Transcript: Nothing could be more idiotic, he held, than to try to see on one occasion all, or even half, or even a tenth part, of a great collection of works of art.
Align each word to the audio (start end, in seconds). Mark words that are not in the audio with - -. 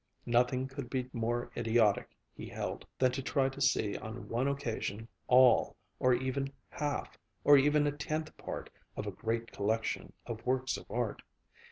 Nothing 0.25 0.67
could 0.67 0.89
be 0.89 1.11
more 1.13 1.51
idiotic, 1.55 2.17
he 2.33 2.47
held, 2.47 2.87
than 2.97 3.11
to 3.11 3.21
try 3.21 3.49
to 3.49 3.61
see 3.61 3.95
on 3.99 4.27
one 4.29 4.47
occasion 4.47 5.07
all, 5.27 5.75
or 5.99 6.15
even 6.15 6.51
half, 6.69 7.19
or 7.43 7.55
even 7.55 7.85
a 7.85 7.91
tenth 7.91 8.35
part, 8.35 8.71
of 8.97 9.05
a 9.05 9.11
great 9.11 9.51
collection 9.51 10.11
of 10.25 10.43
works 10.43 10.75
of 10.75 10.89
art. 10.89 11.21